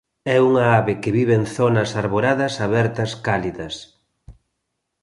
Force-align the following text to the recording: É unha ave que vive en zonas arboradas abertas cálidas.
É 0.35 0.37
unha 0.49 0.65
ave 0.79 0.93
que 1.01 1.13
vive 1.17 1.33
en 1.39 1.45
zonas 1.57 1.89
arboradas 2.01 2.53
abertas 2.67 3.11
cálidas. 3.27 3.75